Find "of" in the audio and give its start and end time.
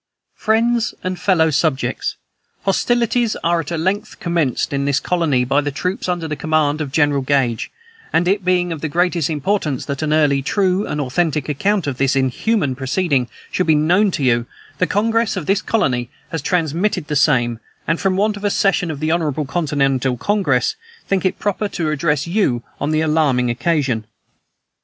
6.81-6.91, 8.71-8.81, 11.85-11.97, 15.37-15.45, 18.35-18.43, 18.89-19.01